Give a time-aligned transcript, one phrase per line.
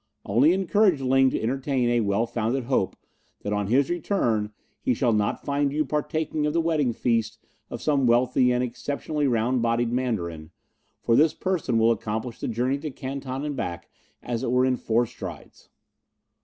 [0.25, 2.95] Only encourage Ling to entertain a well founded hope
[3.43, 7.37] that on his return he shall not find you partaking of the wedding feast
[7.69, 10.49] of some wealthy and exceptionally round bodied Mandarin,
[11.07, 13.91] and this person will accomplish the journey to Canton and back
[14.23, 15.69] as it were in four strides."